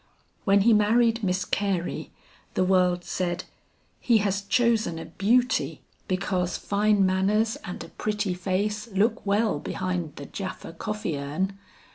When 0.45 0.61
he 0.61 0.73
married 0.73 1.23
Miss 1.23 1.45
Carey, 1.45 2.09
the 2.55 2.63
world 2.63 3.03
said, 3.03 3.43
'He 3.99 4.17
has 4.17 4.41
chosen 4.41 4.97
a 4.97 5.05
beauty, 5.05 5.83
because 6.07 6.57
fine 6.57 7.05
manners 7.05 7.55
and 7.63 7.83
a 7.83 7.89
pretty 7.89 8.33
face 8.33 8.87
look 8.93 9.23
well 9.27 9.59
behind 9.59 10.15
the 10.15 10.25
Japha 10.25 10.73
coffee 10.79 11.19
urn!' 11.19 11.55